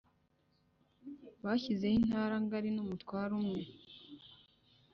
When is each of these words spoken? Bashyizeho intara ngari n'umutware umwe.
Bashyizeho 1.43 1.95
intara 2.01 2.35
ngari 2.45 2.69
n'umutware 2.75 3.31
umwe. 3.39 3.59